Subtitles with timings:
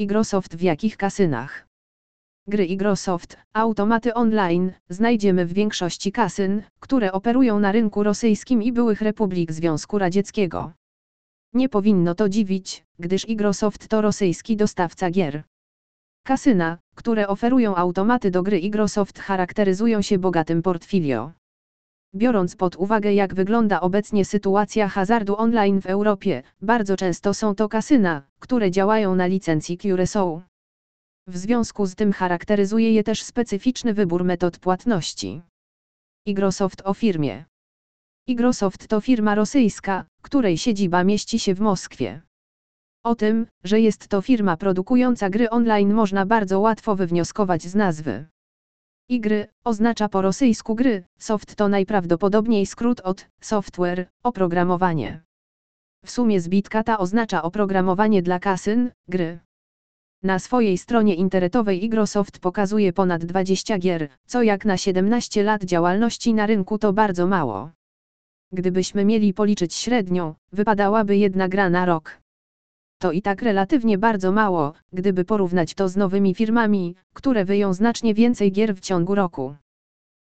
[0.00, 1.66] Igrosoft w jakich kasynach?
[2.48, 9.00] Gry Igrosoft, automaty online, znajdziemy w większości kasyn, które operują na rynku rosyjskim i byłych
[9.00, 10.72] republik Związku Radzieckiego.
[11.54, 15.42] Nie powinno to dziwić, gdyż Igrosoft to rosyjski dostawca gier.
[16.24, 21.32] Kasyna, które oferują automaty do gry Igrosoft charakteryzują się bogatym portfolio.
[22.14, 27.68] Biorąc pod uwagę jak wygląda obecnie sytuacja hazardu online w Europie, bardzo często są to
[27.68, 30.40] kasyna, które działają na licencji Curaçao.
[31.26, 35.42] W związku z tym charakteryzuje je też specyficzny wybór metod płatności.
[36.26, 37.44] Igrosoft o firmie.
[38.26, 42.22] Igrosoft to firma rosyjska, której siedziba mieści się w Moskwie.
[43.04, 48.26] O tym, że jest to firma produkująca gry online można bardzo łatwo wywnioskować z nazwy.
[49.10, 55.22] Igry oznacza po rosyjsku gry, soft to najprawdopodobniej skrót od software, oprogramowanie.
[56.04, 59.38] W sumie zbitka ta oznacza oprogramowanie dla kasyn, gry.
[60.22, 66.34] Na swojej stronie internetowej Igrosoft pokazuje ponad 20 gier, co jak na 17 lat działalności
[66.34, 67.70] na rynku to bardzo mało.
[68.52, 72.17] Gdybyśmy mieli policzyć średnią, wypadałaby jedna gra na rok.
[73.00, 78.14] To i tak relatywnie bardzo mało, gdyby porównać to z nowymi firmami, które wyją znacznie
[78.14, 79.54] więcej gier w ciągu roku.